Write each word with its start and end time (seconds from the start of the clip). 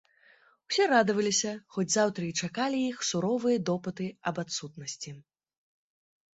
Усе 0.69 0.83
радаваліся, 0.93 1.51
хоць 1.75 1.85
заўтра 1.97 2.23
і 2.29 2.31
чакалі 2.41 2.81
іх 2.87 2.97
суровыя 3.11 3.63
допыты 3.73 4.11
аб 4.33 4.43
адсутнасці. 4.47 5.11